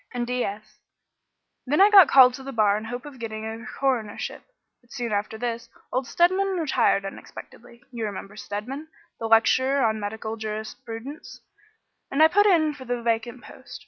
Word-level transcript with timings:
and 0.15 0.25
D.Sc. 0.25 0.79
Then 1.67 1.79
I 1.79 1.91
got 1.91 2.07
called 2.07 2.33
to 2.33 2.41
the 2.43 2.51
bar 2.51 2.75
in 2.75 2.81
the 2.83 2.89
hope 2.89 3.05
of 3.05 3.19
getting 3.19 3.45
a 3.45 3.63
coronership, 3.79 4.39
but 4.81 4.91
soon 4.91 5.11
after 5.11 5.37
this, 5.37 5.69
old 5.93 6.07
Stedman 6.07 6.57
retired 6.57 7.05
unexpectedly 7.05 7.81
you 7.91 8.03
remember 8.05 8.35
Stedman, 8.35 8.87
the 9.19 9.27
lecturer 9.27 9.85
on 9.85 9.99
medical 9.99 10.37
jurisprudence 10.37 11.41
and 12.09 12.23
I 12.23 12.29
put 12.29 12.47
in 12.47 12.73
for 12.73 12.83
the 12.85 13.03
vacant 13.03 13.43
post. 13.43 13.79